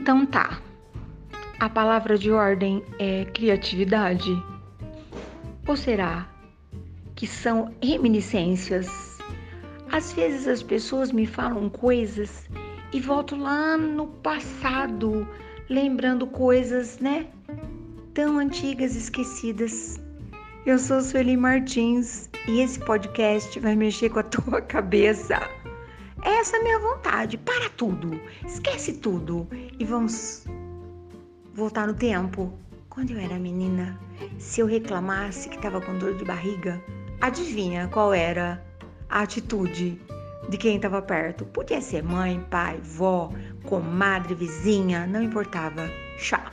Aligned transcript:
Então 0.00 0.24
tá. 0.24 0.58
A 1.58 1.68
palavra 1.68 2.16
de 2.16 2.30
ordem 2.30 2.82
é 2.98 3.26
criatividade? 3.26 4.32
Ou 5.68 5.76
será 5.76 6.26
que 7.14 7.26
são 7.26 7.70
reminiscências? 7.82 9.18
Às 9.92 10.14
vezes 10.14 10.48
as 10.48 10.62
pessoas 10.62 11.12
me 11.12 11.26
falam 11.26 11.68
coisas 11.68 12.48
e 12.94 12.98
volto 12.98 13.36
lá 13.36 13.76
no 13.76 14.06
passado, 14.06 15.28
lembrando 15.68 16.26
coisas, 16.26 16.98
né? 16.98 17.26
Tão 18.14 18.38
antigas, 18.38 18.96
esquecidas. 18.96 20.00
Eu 20.64 20.78
sou 20.78 21.02
Sueli 21.02 21.36
Martins 21.36 22.30
e 22.48 22.62
esse 22.62 22.80
podcast 22.80 23.60
vai 23.60 23.76
mexer 23.76 24.08
com 24.08 24.20
a 24.20 24.24
tua 24.32 24.62
cabeça. 24.62 25.38
Essa 26.22 26.56
é 26.56 26.60
a 26.60 26.62
minha 26.62 26.78
vontade. 26.78 27.38
Para 27.38 27.68
tudo, 27.70 28.20
esquece 28.46 28.94
tudo 28.94 29.48
e 29.78 29.84
vamos 29.84 30.44
voltar 31.54 31.86
no 31.86 31.94
tempo. 31.94 32.52
Quando 32.88 33.12
eu 33.12 33.18
era 33.18 33.38
menina, 33.38 33.98
se 34.38 34.60
eu 34.60 34.66
reclamasse 34.66 35.48
que 35.48 35.56
estava 35.56 35.80
com 35.80 35.96
dor 35.98 36.14
de 36.14 36.24
barriga, 36.24 36.82
adivinha 37.20 37.88
qual 37.88 38.12
era 38.12 38.62
a 39.08 39.20
atitude 39.20 40.00
de 40.48 40.58
quem 40.58 40.76
estava 40.76 41.00
perto? 41.00 41.44
Podia 41.46 41.80
ser 41.80 42.02
mãe, 42.02 42.44
pai, 42.50 42.78
vó, 42.82 43.32
comadre, 43.64 44.34
vizinha, 44.34 45.06
não 45.06 45.22
importava. 45.22 45.88
Chá. 46.18 46.50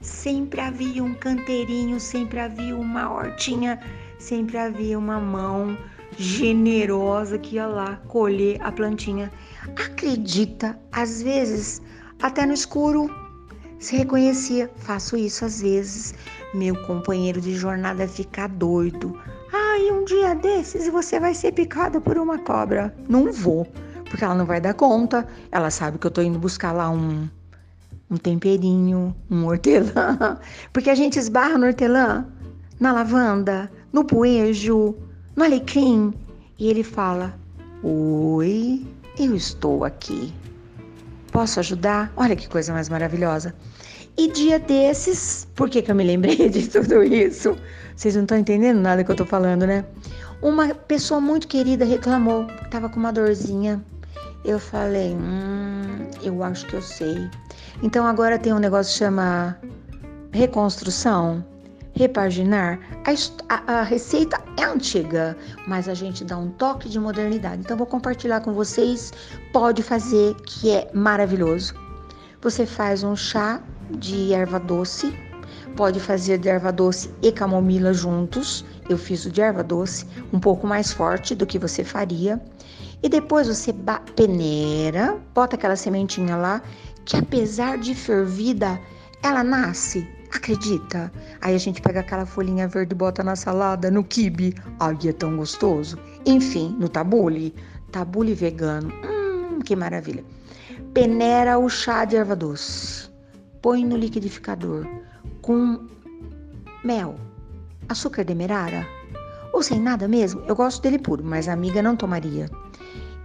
Sempre 0.00 0.60
havia 0.60 1.02
um 1.02 1.14
canteirinho, 1.14 2.00
sempre 2.00 2.38
havia 2.40 2.76
uma 2.76 3.12
hortinha, 3.12 3.80
sempre 4.18 4.56
havia 4.56 4.98
uma 4.98 5.20
mão 5.20 5.76
generosa 6.16 7.38
que 7.38 7.56
ia 7.56 7.66
lá 7.66 7.96
colher 8.08 8.60
a 8.62 8.70
plantinha. 8.72 9.30
Acredita, 9.76 10.78
às 10.92 11.22
vezes, 11.22 11.82
até 12.22 12.46
no 12.46 12.52
escuro, 12.52 13.10
se 13.78 13.96
reconhecia. 13.96 14.70
Faço 14.76 15.16
isso 15.16 15.44
às 15.44 15.60
vezes. 15.60 16.14
Meu 16.54 16.74
companheiro 16.86 17.40
de 17.40 17.54
jornada 17.54 18.06
fica 18.08 18.46
doido. 18.46 19.18
Ai, 19.52 19.90
um 19.90 20.04
dia 20.04 20.34
desses 20.34 20.88
você 20.88 21.20
vai 21.20 21.34
ser 21.34 21.52
picada 21.52 22.00
por 22.00 22.16
uma 22.16 22.38
cobra. 22.38 22.94
Não 23.08 23.32
vou, 23.32 23.66
porque 24.08 24.24
ela 24.24 24.34
não 24.34 24.46
vai 24.46 24.60
dar 24.60 24.74
conta. 24.74 25.26
Ela 25.50 25.70
sabe 25.70 25.98
que 25.98 26.06
eu 26.06 26.10
tô 26.10 26.22
indo 26.22 26.38
buscar 26.38 26.72
lá 26.72 26.88
um, 26.88 27.28
um 28.10 28.16
temperinho, 28.16 29.14
um 29.30 29.46
hortelã. 29.46 30.38
Porque 30.72 30.90
a 30.90 30.94
gente 30.94 31.18
esbarra 31.18 31.58
no 31.58 31.66
hortelã, 31.66 32.26
na 32.80 32.92
lavanda, 32.92 33.70
no 33.92 34.04
poejo, 34.04 34.94
no 35.36 35.44
alecrim. 35.44 36.12
E 36.58 36.68
ele 36.68 36.82
fala: 36.82 37.38
Oi, 37.82 38.84
eu 39.18 39.36
estou 39.36 39.84
aqui. 39.84 40.32
Posso 41.30 41.60
ajudar? 41.60 42.10
Olha 42.16 42.34
que 42.34 42.48
coisa 42.48 42.72
mais 42.72 42.88
maravilhosa. 42.88 43.54
E 44.16 44.32
dia 44.32 44.58
desses, 44.58 45.46
por 45.54 45.68
que, 45.68 45.82
que 45.82 45.90
eu 45.90 45.94
me 45.94 46.02
lembrei 46.02 46.36
de 46.48 46.66
tudo 46.66 47.04
isso? 47.04 47.56
Vocês 47.94 48.16
não 48.16 48.22
estão 48.22 48.38
entendendo 48.38 48.80
nada 48.80 49.04
que 49.04 49.10
eu 49.10 49.14
estou 49.14 49.26
falando, 49.26 49.66
né? 49.66 49.84
Uma 50.40 50.74
pessoa 50.74 51.20
muito 51.20 51.46
querida 51.46 51.84
reclamou 51.84 52.46
estava 52.64 52.88
com 52.88 52.98
uma 52.98 53.12
dorzinha. 53.12 53.84
Eu 54.44 54.58
falei, 54.58 55.14
hum, 55.14 56.08
eu 56.22 56.42
acho 56.42 56.66
que 56.66 56.74
eu 56.74 56.82
sei. 56.82 57.28
Então 57.82 58.06
agora 58.06 58.38
tem 58.38 58.52
um 58.54 58.58
negócio 58.58 58.92
que 58.92 58.98
chama 58.98 59.58
reconstrução, 60.32 61.44
repaginar. 61.96 62.78
A, 63.48 63.80
a, 63.80 63.82
receita 63.82 64.40
é 64.56 64.64
antiga, 64.64 65.36
mas 65.66 65.88
a 65.88 65.94
gente 65.94 66.24
dá 66.24 66.36
um 66.36 66.50
toque 66.50 66.88
de 66.88 67.00
modernidade. 67.00 67.62
Então 67.62 67.76
vou 67.76 67.86
compartilhar 67.86 68.40
com 68.40 68.52
vocês. 68.52 69.12
Pode 69.52 69.82
fazer, 69.82 70.34
que 70.42 70.70
é 70.70 70.90
maravilhoso. 70.92 71.74
Você 72.42 72.66
faz 72.66 73.02
um 73.02 73.16
chá 73.16 73.60
de 73.90 74.32
erva 74.32 74.60
doce. 74.60 75.12
Pode 75.74 75.98
fazer 75.98 76.38
de 76.38 76.48
erva 76.48 76.70
doce 76.70 77.10
e 77.22 77.32
camomila 77.32 77.92
juntos. 77.92 78.64
Eu 78.88 78.96
fiz 78.96 79.24
o 79.24 79.30
de 79.30 79.40
erva 79.40 79.64
doce, 79.64 80.06
um 80.32 80.38
pouco 80.38 80.66
mais 80.66 80.92
forte 80.92 81.34
do 81.34 81.46
que 81.46 81.58
você 81.58 81.82
faria. 81.82 82.40
E 83.02 83.08
depois 83.08 83.48
você 83.48 83.74
peneira, 84.14 85.18
bota 85.34 85.56
aquela 85.56 85.76
sementinha 85.76 86.36
lá, 86.36 86.62
que 87.04 87.16
apesar 87.16 87.78
de 87.78 87.94
fervida, 87.94 88.80
ela 89.26 89.44
nasce. 89.44 90.08
Acredita? 90.32 91.12
Aí 91.40 91.54
a 91.54 91.58
gente 91.58 91.80
pega 91.80 92.00
aquela 92.00 92.26
folhinha 92.26 92.68
verde 92.68 92.92
e 92.92 92.96
bota 92.96 93.22
na 93.22 93.36
salada, 93.36 93.90
no 93.90 94.04
quibe. 94.04 94.54
Ai, 94.80 94.96
é 95.06 95.12
tão 95.12 95.36
gostoso. 95.36 95.98
Enfim, 96.24 96.76
no 96.78 96.88
tabule. 96.88 97.54
Tabule 97.92 98.34
vegano. 98.34 98.92
Hum, 99.04 99.60
que 99.60 99.76
maravilha. 99.76 100.24
Peneira 100.92 101.58
o 101.58 101.68
chá 101.68 102.04
de 102.04 102.16
erva 102.16 102.34
doce 102.34 103.06
põe 103.66 103.84
no 103.84 103.96
liquidificador 103.96 104.86
com 105.42 105.88
mel, 106.84 107.16
açúcar 107.88 108.22
demerara 108.22 108.86
ou 109.52 109.60
sem 109.60 109.80
nada 109.80 110.06
mesmo. 110.06 110.40
Eu 110.46 110.54
gosto 110.54 110.80
dele 110.80 111.00
puro, 111.00 111.24
mas 111.24 111.48
a 111.48 111.52
amiga 111.52 111.82
não 111.82 111.96
tomaria. 111.96 112.48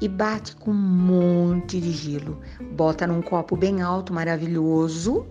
E 0.01 0.07
bate 0.07 0.55
com 0.55 0.71
um 0.71 0.73
monte 0.73 1.79
de 1.79 1.91
gelo. 1.91 2.39
Bota 2.71 3.05
num 3.05 3.21
copo 3.21 3.55
bem 3.55 3.83
alto, 3.83 4.11
maravilhoso. 4.11 5.27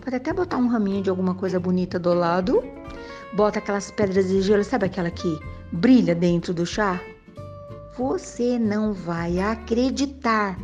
Pode 0.00 0.16
até 0.16 0.32
botar 0.32 0.56
um 0.56 0.66
raminho 0.66 1.02
de 1.02 1.10
alguma 1.10 1.34
coisa 1.34 1.60
bonita 1.60 1.98
do 1.98 2.14
lado. 2.14 2.64
Bota 3.34 3.58
aquelas 3.58 3.90
pedras 3.90 4.28
de 4.28 4.40
gelo, 4.40 4.64
sabe 4.64 4.86
aquela 4.86 5.10
que 5.10 5.38
brilha 5.72 6.14
dentro 6.14 6.54
do 6.54 6.64
chá? 6.64 7.00
Você 7.96 8.58
não 8.58 8.94
vai 8.94 9.38
acreditar. 9.38 10.58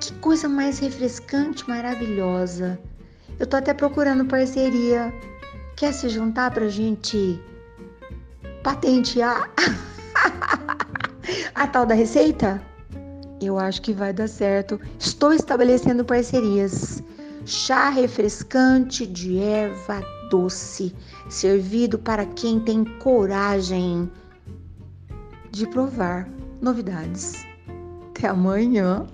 Que 0.00 0.12
coisa 0.14 0.48
mais 0.48 0.78
refrescante, 0.78 1.68
maravilhosa. 1.68 2.78
Eu 3.38 3.46
tô 3.46 3.56
até 3.56 3.74
procurando 3.74 4.24
parceria. 4.24 5.12
Quer 5.74 5.92
se 5.92 6.08
juntar 6.08 6.52
pra 6.52 6.68
gente 6.68 7.40
patentear 8.62 9.50
a 11.54 11.66
tal 11.66 11.84
da 11.84 11.94
receita? 11.94 12.62
Eu 13.42 13.58
acho 13.58 13.82
que 13.82 13.92
vai 13.92 14.12
dar 14.12 14.28
certo. 14.28 14.80
Estou 14.98 15.32
estabelecendo 15.32 16.04
parcerias. 16.04 17.02
Chá 17.48 17.90
refrescante 17.90 19.06
de 19.06 19.38
erva 19.38 20.02
doce, 20.28 20.92
servido 21.28 21.96
para 21.96 22.26
quem 22.26 22.58
tem 22.58 22.84
coragem 22.98 24.10
de 25.52 25.64
provar 25.68 26.28
novidades. 26.60 27.46
Até 28.10 28.26
amanhã. 28.26 29.06